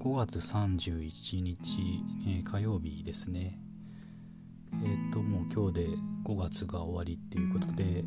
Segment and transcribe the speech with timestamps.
[0.00, 3.58] 5月31日、えー、火曜日ですね。
[4.72, 5.88] えっ、ー、と、もう今日で
[6.24, 8.02] 5月が終わりっていうことで、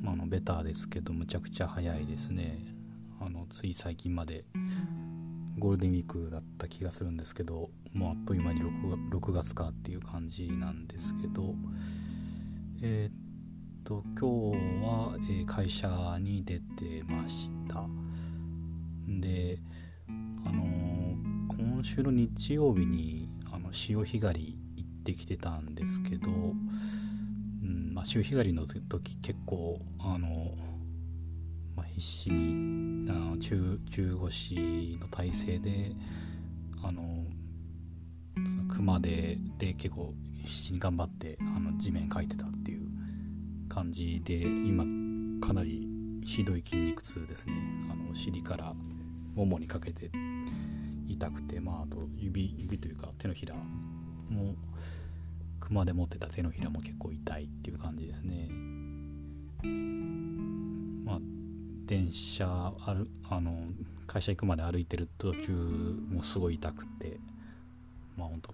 [0.00, 2.60] まあ、のベターですけど、むちゃくちゃ早いですね。
[3.20, 4.44] あのつい最近まで
[5.58, 11.56] ゴールデンウィークだった気がするんですけど、もうあっという間に 6, 6月かっていう感じなんですけど、
[12.82, 17.84] えっ、ー、と、今日は、え会社に出てました。
[19.08, 19.58] で、
[21.80, 26.34] 今週の日曜日にあの潮干狩り行ってきてたんですけど、う
[27.64, 30.58] んまあ、潮干狩りの時結構あの、
[31.74, 35.92] まあ、必死にあの中中腰の体勢で
[36.84, 37.24] あの
[38.68, 42.82] 熊手で結構必死に頑張ってあの地面かいてたっていう
[43.70, 44.84] 感じで今
[45.40, 45.88] かなり
[46.26, 47.54] ひどい筋肉痛ですね。
[47.90, 48.74] あの尻から
[49.34, 50.10] ももにかけて。
[51.10, 54.54] 痛くてまああと指指というか手のひらも
[55.58, 58.48] 熊で持ってた手のひらも結構痛いっていう感じですね。
[61.04, 61.18] まあ
[61.86, 63.66] 電車あるあの
[64.06, 67.18] 会社行くまで歩いてる途中もすごい痛くて
[68.16, 68.52] まあ本当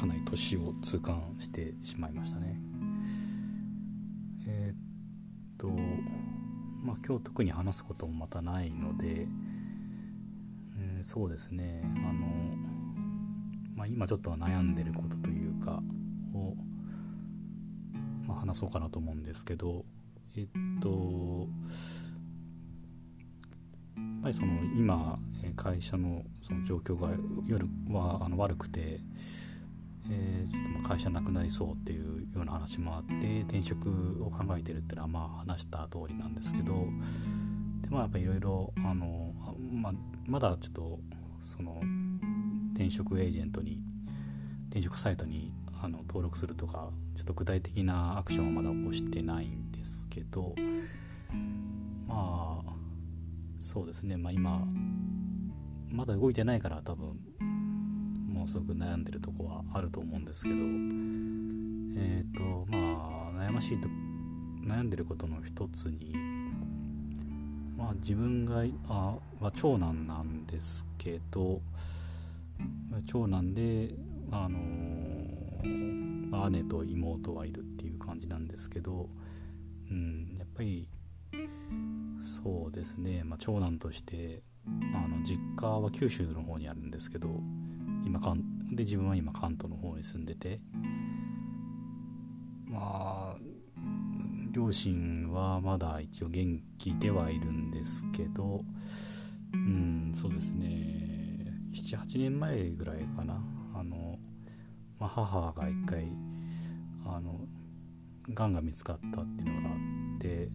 [0.00, 2.58] かなり年を痛感してしまいましたね。
[4.46, 4.76] えー、っ
[5.56, 5.68] と
[6.82, 9.26] まあ今日特に話すこともまたないので
[11.04, 11.82] そうですね。
[11.84, 12.56] あの、
[13.76, 15.82] まあ、今ちょっと悩んでることというか
[16.32, 16.54] を、
[18.26, 19.84] まあ、話そうかなと思うんですけど
[20.34, 20.48] えっ
[20.80, 21.46] と
[23.96, 25.18] やっぱりその今
[25.56, 27.10] 会社のその状況が
[27.46, 29.00] 夜はあの悪くて、
[30.10, 36.86] え、ちょっとま会社なくなりそうっていうような話もあって転職を考えてるっていうのはまあ話した通りなんですけど
[37.94, 39.32] まあやっぱいろいろあの、
[39.72, 39.92] まあ、
[40.26, 40.98] まだちょっと
[41.38, 41.80] その
[42.74, 43.78] 転職エージェントに
[44.68, 50.56] 転職サイトにあの登録するとかちょっと具体的なアクションはまだ起こしてないんですけど
[52.08, 52.72] まあ
[53.58, 54.16] そうですね。
[54.16, 54.66] まあ今
[55.88, 57.16] まだ動いてないから多分
[58.26, 63.88] もうすごく悩んでるとこはあると思うんですけどえっ、ー、とまあ悩ましいと
[64.66, 66.33] 悩んでることの一つに
[67.76, 71.60] まあ、自分があは長男なんですけど
[73.06, 73.90] 長男で、
[74.30, 79.08] あのー、姉と妹はいるっていう感じなんですけど、
[79.90, 80.88] うん、やっぱり
[82.20, 87.28] そうですね、まあ、長男としてあの実家は九州の方にあるんですけど
[88.04, 88.42] 今関
[88.72, 90.60] で自分は今関東の方に住んでて
[94.54, 98.64] 両親はまだ一応元気ではいるんですけど
[99.52, 100.68] うんそうですね。
[101.72, 103.42] 78年前ぐらいかな。
[103.74, 104.18] あの、
[105.00, 106.06] まあ、母が一回
[107.04, 107.40] あの
[108.32, 109.78] がんが見つかったっていうのがあ
[110.16, 110.48] って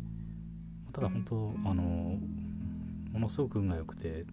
[0.94, 4.26] ただ本当あのものすごく運が良くて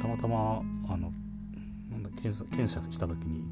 [0.00, 1.12] たまたまあの
[1.90, 3.44] なんだ検査検査した時に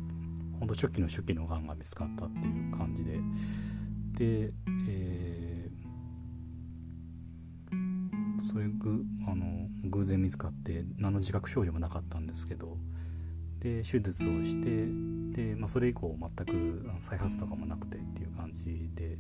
[0.59, 3.21] 本当初期の初期のがんが見つかったっていう感じでで、
[4.25, 12.77] えー、それぐあの偶然見つかって何の自覚症状もなかったんですけど
[13.61, 14.87] で手術をして
[15.33, 19.19] で、まあ、それ以降全く再発とかもなくてっていう感じで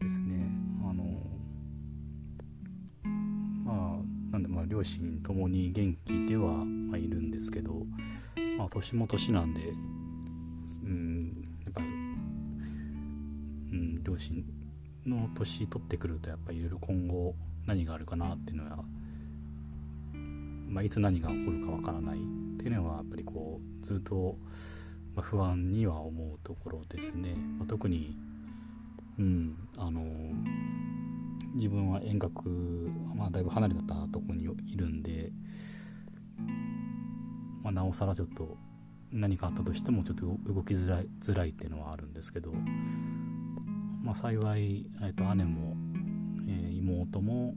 [0.00, 0.50] ですね。
[0.84, 1.04] あの
[3.64, 7.86] まあなんでまあ両親ともに元気では、ま、いるんですけど、
[8.58, 9.60] まあ、年も年なんで、
[10.84, 11.31] うん、
[14.02, 14.44] 両親
[15.06, 17.34] の年取ってくるとやっぱりいろいろ今後
[17.66, 18.84] 何があるかなっていうのは、
[20.68, 22.20] まあ、いつ何が起こるかわからないっ
[22.58, 24.36] ていうのはやっぱりこうずっと、
[25.20, 27.34] 不安には思うところですね。
[27.58, 28.16] まあ、特に、
[29.18, 30.02] うん、あの
[31.54, 32.48] 自分は遠隔、
[33.14, 35.30] まあ、だいぶ離れたとこにいるんで、
[37.62, 38.56] まあ、なおさらちょっと
[39.10, 42.52] 何かあったとしてもちょっと動きづらいづらいっていうのはあるんですけど
[44.02, 45.76] まあ、幸い、えー、と姉も、
[46.48, 47.54] えー、妹も、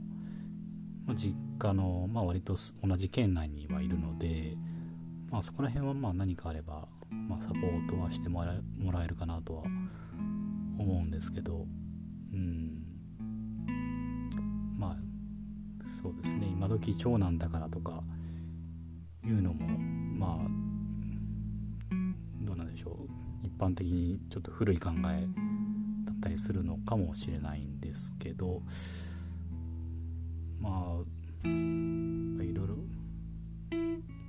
[1.04, 4.56] まあ、実家の、まあ、割と同じ県内にはいるので、
[5.30, 9.62] まあ、そこら辺はまあ何かあれば、まあ、サポートはしてもらえもらえるかなとは
[10.78, 11.66] 思うんですけど
[12.32, 12.82] うん。
[14.78, 14.96] まあ
[15.88, 16.46] そうですね。
[16.46, 18.02] 今時長男だからとか
[19.24, 20.48] いうのもまあ
[22.42, 23.46] どうなんでしょう。
[23.46, 25.26] 一般的にちょっと古い考え
[26.26, 28.60] ったりするのかもしれないんですけど
[30.60, 32.76] まあいろいろ、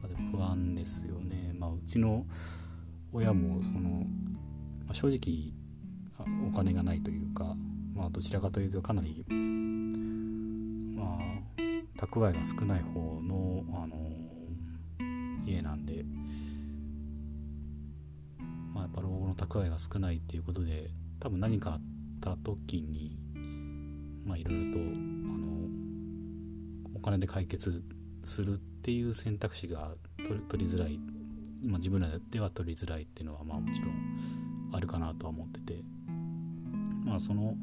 [0.01, 1.53] まあ、不安ですよね。
[1.57, 2.25] まあ、うちの
[3.11, 3.89] 親もその、
[4.85, 5.53] まあ、正直
[6.47, 7.55] お金がないというか、
[7.95, 9.25] まあ、どちらかというとかなり、
[10.95, 11.17] まあ、
[11.97, 13.95] 蓄えが少ない方の、あの
[15.45, 16.05] 家なんで、
[18.73, 21.81] まあ、やっぱ老後の蓄えが少ないっていうことで多分何かあっ
[22.29, 23.17] た時に
[24.25, 25.67] まあいろいろとあの
[26.95, 27.83] お金で解決
[28.23, 29.93] するっていう選択肢が
[30.49, 30.99] 取りづらい、
[31.63, 35.97] まあ、自分らでは取りづらいっていうのはまあもちろんあるかなとは思ってて。
[37.07, 37.55] まあその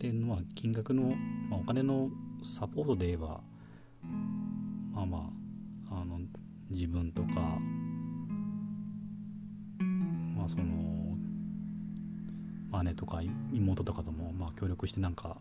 [0.00, 1.14] 点まあ金額の、
[1.50, 2.08] まあ、お金の
[2.42, 3.40] サポートで言えば
[4.94, 5.30] まあま
[5.90, 6.18] ああの
[6.70, 7.58] 自分とか
[10.34, 11.07] まあその
[12.82, 13.20] 姉とか
[13.52, 15.38] 妹とかともまあ協力してなんか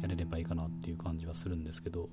[0.00, 2.08] やれればいいかなっていう感じはするんですけど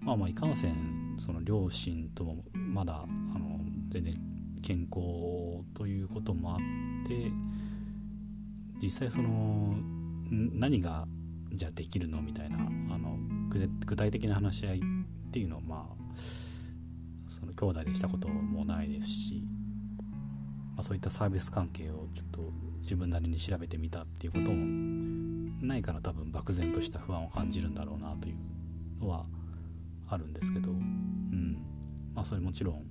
[0.00, 4.14] まあまあいかんせんその両親ともまだあの全然
[4.62, 6.58] 健康ということもあっ
[7.06, 7.30] て
[8.82, 9.74] 実際その
[10.30, 11.06] 何が
[11.52, 12.60] じゃあできるのみたいなあ
[12.98, 13.18] の
[13.84, 16.14] 具体的な話し合いっていうのをまあ
[17.28, 19.29] その兄弟でしたこともないですし、
[20.80, 22.40] まあ、そういったサービス関係をちょっと
[22.80, 24.56] 自分なりに調べてみたっていうことも
[25.60, 28.36] ないから多分漠然とした不安を感じるんだろうなという
[28.98, 29.26] のは
[30.08, 31.58] あるんですけど、うん。
[32.14, 32.86] まあ、それもちろん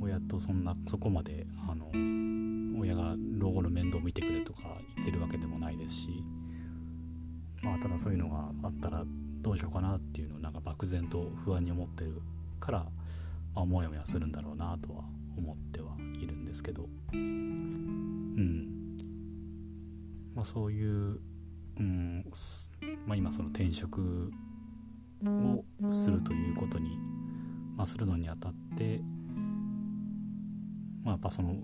[0.00, 1.90] 親とそんなそこまであの
[2.80, 4.62] 親が老後の面倒を見てくれとか
[4.96, 6.24] 言ってるわけでもないですし、
[7.60, 9.04] まあ、ただそういうのがあったら
[9.42, 12.22] どうしようかなっていうのをなんか漠然と不安に思ってる
[12.60, 12.86] から、
[13.54, 15.04] あ、もやもやするんだろうなとは
[15.36, 16.88] 思ってはいるんですけど。
[17.12, 18.74] うん。
[20.34, 21.20] まあそういう、
[21.78, 22.24] うん
[23.06, 24.30] まあ、今その転職
[25.24, 26.98] をするということに、
[27.76, 29.00] まあ、するのにあたって
[31.02, 31.54] まあやっぱその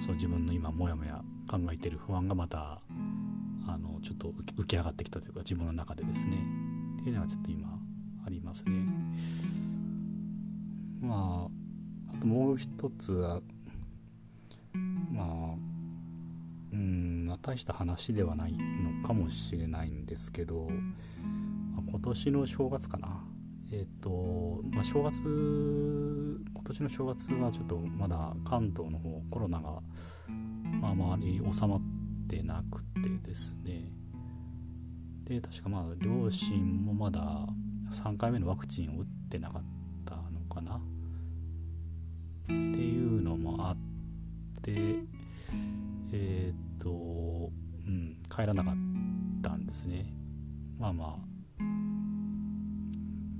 [0.00, 2.80] そう自分の今モヤモヤ考えてる不安がまた
[3.66, 6.36] あのちょっと浮き上がってきたというか自分の中でですね。
[7.00, 7.68] っていうのはちょっと今
[8.26, 8.70] ありますね。
[11.00, 11.48] ま
[12.10, 13.40] ああともう一つは
[15.10, 15.54] まあ
[16.72, 20.68] うん大した話ではないのかもしれないんですけど、
[21.74, 23.24] まあ、今年の正月かな。
[23.70, 29.82] えっ、ー、と、まあ、正月今年の正月はちょっとまだ関東の方コロナが、
[30.80, 31.80] まあ、周り収まっ
[32.28, 33.92] てなくてですね。
[35.24, 37.46] で確かまあ両親もまだ
[37.90, 39.77] 3回目のワクチンを打ってなかった
[40.58, 40.76] かな？
[40.76, 40.78] っ
[42.46, 43.76] ていうのもあっ
[44.62, 44.96] て
[46.12, 46.90] えっ、ー、と
[47.86, 48.74] うん帰らなかっ
[49.42, 50.06] たんですね。
[50.78, 51.28] まあまあ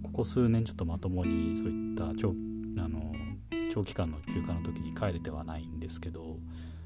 [0.02, 2.30] ここ数年ちょっとまともにそういった長
[2.78, 3.12] あの
[3.72, 6.38] 長期間の休暇の時に帰れてはないんですけど、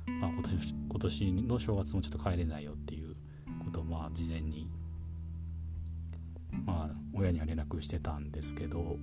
[0.07, 3.15] まあ、今年今年の正月もちょっと帰れないよっていう
[3.65, 4.69] ことをまあ事前に
[6.67, 8.97] まあ親には連絡してたんですけど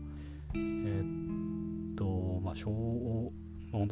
[0.53, 1.18] えー、っ
[2.63, 3.87] とまあ正本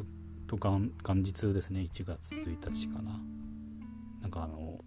[0.48, 1.82] 当元日ですね。
[1.82, 3.20] 1月1日かな。
[4.22, 4.84] なんかあの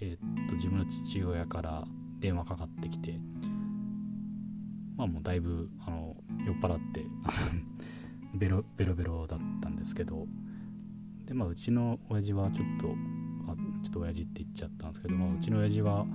[0.00, 1.84] えー、っと自分の父親から
[2.20, 3.18] 電話かかってきて
[4.96, 6.16] まあもうだいぶあの
[6.46, 7.04] 酔っ払って
[8.34, 10.26] ベロベロベロだったんですけど
[11.26, 12.94] でまあうちの親父はちょっと
[13.50, 16.06] あちょっと親父って言っちゃったんですけど、まあ、うちの親父は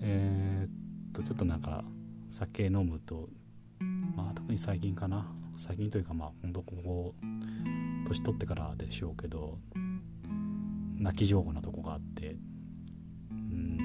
[0.00, 1.84] えー、っとちょっとなんか
[2.28, 3.30] 酒飲むと
[4.58, 5.24] 最近かな？
[5.56, 7.14] 最近というかまあほんとここ
[8.08, 9.56] 年取ってからでしょうけど
[10.96, 12.34] 泣き上手なとこがあって
[13.30, 13.78] うん。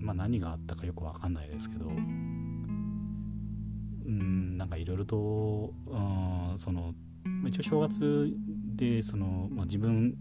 [0.00, 1.90] まあ何があったかよく分かんないですけどう
[4.10, 6.94] んなんかいろいろとうんその
[7.46, 8.34] 一応正月
[8.76, 10.14] でその、まあ、自分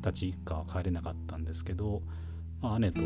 [0.00, 2.02] たち一家は帰れなかったんですけど、
[2.60, 3.00] まあ、姉と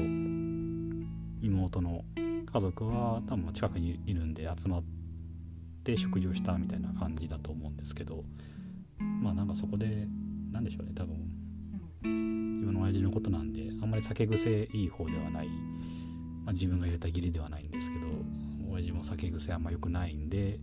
[1.41, 2.05] 妹の
[2.51, 4.83] 家族は多分近くにいるんで集まっ
[5.85, 8.25] て食事をしたみたいな感じだと思うんですけど
[8.99, 10.07] まあなんかそこで
[10.51, 11.17] 何でしょうね多分
[12.03, 15.49] 自分の親父のことなんであんまり酒癖いい方ではない、
[16.45, 18.07] まあ、自分が入れた義理ではないんですけど
[18.71, 20.61] 親父も酒癖あんま良くないんで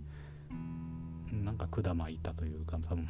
[1.31, 3.07] なんか管巻いたというか多分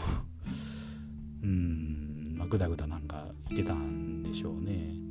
[1.44, 5.10] うんまあグダグダなんか言ってたんでしょうね。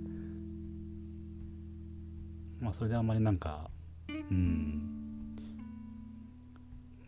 [2.61, 3.71] まあそれであんまりなんか
[4.09, 4.99] うん。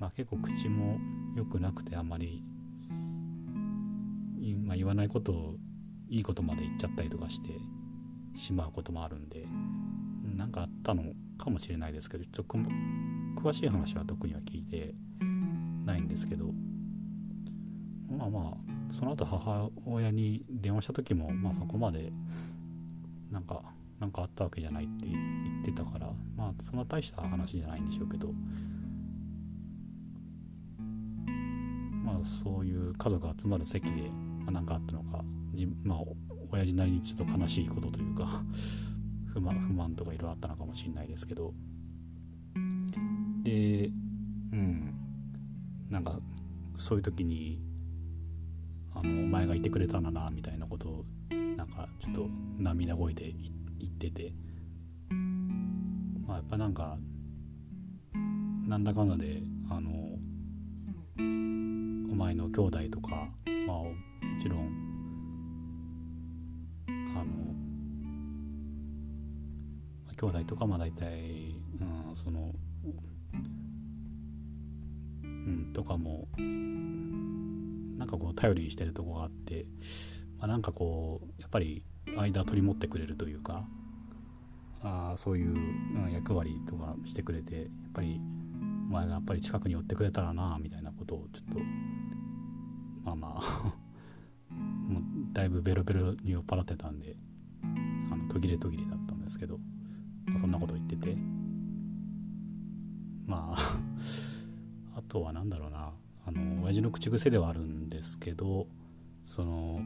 [0.00, 0.98] まあ結構口も
[1.36, 2.42] 良くなくてあんまり、
[4.64, 5.56] まあ、言わないことを
[6.08, 7.50] いいことまで言っちゃったりとかして
[8.34, 9.46] しまうこともあるんで
[10.36, 11.04] 何かあったの
[11.38, 12.58] かもしれないですけどちょっと
[13.40, 14.94] 詳しい話は特には聞いて
[15.84, 16.46] ないんですけど
[18.10, 22.10] まあまあその後母親に電話した時もまあそこまで
[23.30, 23.62] なんか
[24.00, 25.06] なんかあったわけじゃないって
[25.60, 28.32] ってたからまあそんな大した話じゃないんでしょうけど
[32.04, 34.10] まあそういう家族集まる席で
[34.50, 35.22] 何かあったのか
[35.84, 35.98] まあ
[36.50, 38.42] 親父なりにちょっと悲しいことというか
[39.26, 41.54] 不満不満とかいろいろあったのかもしれないですけど。
[43.44, 43.90] で
[44.52, 44.94] うん。
[45.88, 46.20] なんか
[46.76, 47.60] そういう時に
[48.92, 51.04] あのお前がいてくれたんだなみたいなことを
[51.56, 53.32] なんかちょっと涙声で
[53.78, 54.32] 言ってて。
[56.30, 56.96] まあやっぱなんか
[58.68, 59.90] なんだかんだであの
[61.18, 63.28] お前の兄弟とか
[63.66, 63.92] まあも
[64.40, 64.68] ちろん
[66.86, 67.34] あの
[70.30, 72.52] 兄弟とかまあ大体、うん、その
[75.24, 76.28] うんとかも
[77.98, 79.66] なんかこう頼りにしてるとこがあって、
[80.38, 81.82] まあ、なんかこうやっぱり
[82.16, 83.64] 間取り持ってくれるというか
[84.82, 88.20] あそういう、うん、役割とかしてくれてやっぱり
[88.88, 91.58] お前がやっぱり近くに寄ってくれたらなみたいなことをちょっと
[93.04, 93.74] まあまあ
[94.52, 97.16] もうだいぶベロベロに酔っ払ってたんで
[98.10, 99.58] あの途切れ途切れだったんですけど、
[100.26, 101.16] まあ、そんなこと言ってて。
[103.30, 103.78] まあ
[104.98, 105.92] あとは何だろうな。
[106.26, 108.68] あの親父の口癖ではあるんですけど
[109.24, 109.80] その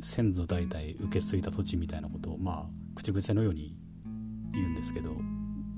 [0.00, 3.74] 先祖代々受け継いだ土地みたいなことをまあ口癖のように
[4.52, 5.16] 言うんですけど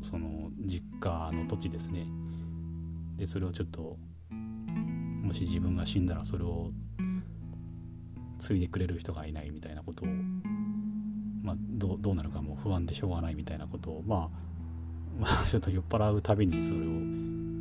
[0.02, 2.04] その実家の土地ですね。
[3.16, 3.96] でそれをちょっと
[5.22, 6.72] もし自分が死んだらそれを
[8.40, 10.08] 継いでくれる人がいないみたいなことを、
[11.44, 14.30] まあ、どうなるかも不安でしょうがないみたいなことを、まあ、
[15.20, 16.82] まあちょっと酔っ払うたびにそれを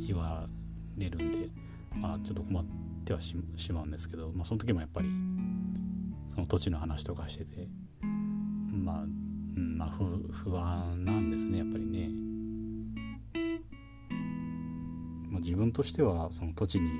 [0.04, 0.48] 言わ
[0.96, 1.48] れるんで、
[1.94, 2.64] まあ、ちょっと困っ
[3.04, 3.36] てはし
[3.72, 5.08] まうんですけど、まあ、その時もやっぱり
[6.26, 7.68] その土地の話とかしてて、
[9.82, 9.90] まあ
[10.30, 12.08] 不安なんですねやっぱりね。
[15.28, 16.90] まあ、自分としてはその土地に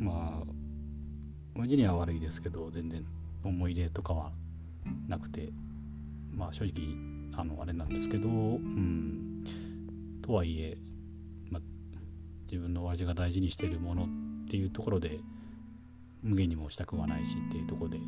[0.00, 0.44] まあ
[1.54, 3.04] 親父には悪いですけど全然
[3.44, 4.32] 思い入れとかは
[5.06, 5.50] なくて
[6.32, 9.44] まあ正直あのあれなんですけどうん
[10.22, 10.78] とはいえ、
[11.50, 11.62] まあ、
[12.50, 14.06] 自分の親父が大事にしてるものっ
[14.48, 15.20] ていうところで
[16.22, 17.98] 無限にもしたくはないしっていうところで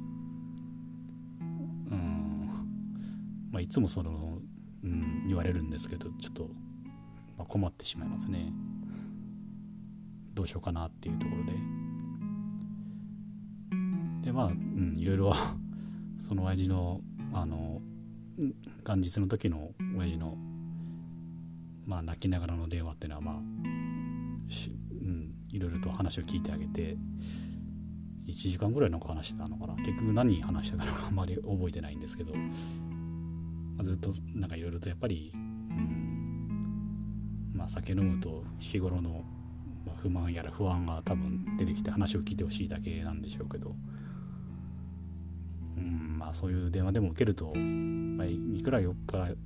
[3.58, 4.38] まあいつもその、
[4.84, 6.44] うん、言われるんですけどちょっと、
[7.36, 8.52] まあ、困ってしまいますね。
[10.32, 11.52] どうしようかなっていうところで。
[14.22, 15.34] でまあ、うん、いろいろ
[16.22, 17.00] その親父の
[17.32, 17.82] あの
[18.86, 20.38] 元日の時の親父の
[21.84, 26.96] まあ泣きながらの電話っていうのはまあうん、いろいろと話を聞いてあげて
[28.28, 29.74] 1時間ぐらいなんか話してたのかな。
[29.76, 32.34] 結局何話してたのかあんまり覚えてないんですけど、
[33.84, 36.48] ずっとなんかいろいろとやっぱり、うん
[37.54, 39.24] まあ、酒飲むと日頃の
[40.02, 43.74] 不満やら不安が多分出てきて話を聞いてほしいだけなんでしょうけど。
[45.76, 49.36] うんまあ、そういう電話でも受けると、まあ、いくら酔っ払っ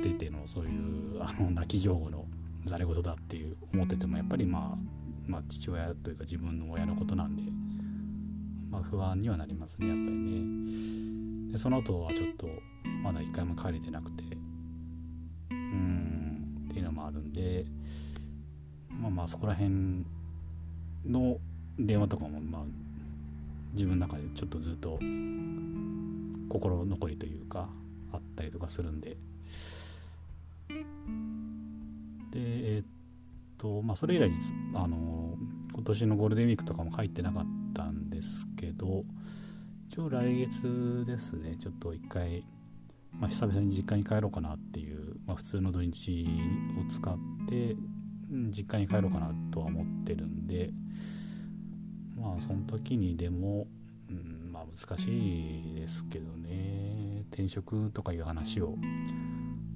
[0.00, 2.26] ててのそういうあの泣き上手の
[2.64, 4.78] ざれ言だっていう思っててもやっぱりまあ、
[5.26, 7.42] まあ、父親というか自分の親のことなんで、
[8.70, 12.46] まあ、不安にはなりますねやっぱりねでその後はちょっと
[13.02, 14.24] まだ一回も帰れてなくて。
[15.50, 17.64] うんっていうのもあるんで
[18.88, 20.04] まあまあそこら辺
[21.06, 21.38] の
[21.78, 22.62] 電話とかもまあ
[23.72, 24.98] 自分の中でちょっとずっと
[26.48, 27.68] 心残りというか
[28.12, 29.16] あったりとかするんで。
[32.30, 32.86] でえー、っ
[33.58, 34.30] とまあそれ以来
[34.74, 35.36] あの
[35.72, 39.04] 今年のゴールデンウィークとかも入ってなかったんですけど
[39.88, 42.44] 一応来月ですねちょっと一回、
[43.18, 46.26] まあ、久々に実家に帰ろうかなっていう、まあ、普通の土日
[46.78, 47.76] を使って
[48.50, 50.70] 実家に帰ろうかなとは思ってるんで
[52.16, 53.66] まあその時にでも
[54.08, 57.24] うんまあ難しいですけどね。
[57.30, 58.74] 転職とかいう話を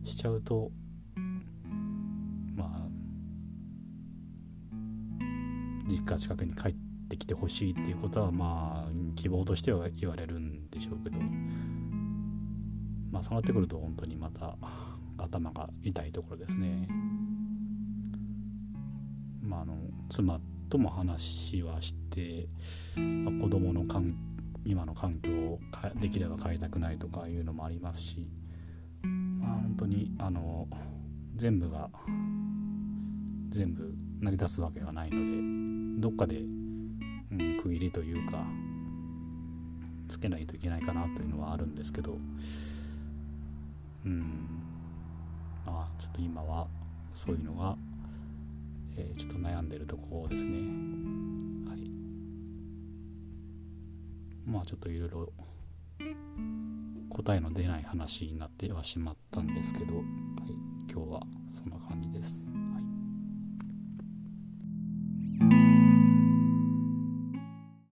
[0.05, 0.71] しちゃうと
[2.55, 2.89] まあ
[5.89, 6.75] 実家近くに帰っ
[7.09, 11.19] てきてほしいっていうことはまあ希望としては言われるんでしょうけど。
[13.15, 14.57] まあそうなってくると本当にまた
[15.17, 16.89] 頭が痛いところですね。
[19.41, 19.77] まあ、あの
[20.09, 22.49] 妻とも話はして、
[22.99, 24.17] まあ、子供の環
[24.65, 25.61] 今の環境を
[26.01, 28.27] できれば変えたくないとかいうのもありますし
[29.45, 30.67] ま、本当にあの
[31.37, 31.89] 全部が
[33.51, 36.43] 全部成り立つわけがないのでどっかで、う
[37.35, 38.43] ん、区切りというか
[40.09, 42.17] つけないといけないかなというのはあるんですけど
[44.05, 44.23] うん。
[45.67, 46.67] まあちょっと今は
[47.13, 47.77] そういうのが、
[48.97, 50.59] えー、ちょっと悩んでるところですね。
[51.69, 51.91] はい。
[54.47, 55.33] まあちょっといろいろ
[57.11, 60.05] 答えの出ない話になってはしまったんですけど、はい、
[60.91, 61.21] 今日は
[61.53, 62.54] そんな感じです。